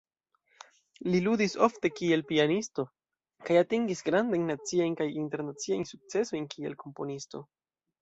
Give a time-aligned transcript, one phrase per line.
[1.11, 2.87] Li ludis ofte kiel pianisto
[3.51, 7.49] kaj atingis grandajn naciajn kaj internaciajn sukcesojn kiel komponisto.